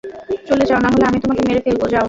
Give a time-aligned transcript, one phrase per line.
[0.47, 1.99] চলে যাও, নাহলে আমি তোমাকে মেরে ফেলবো, যাও!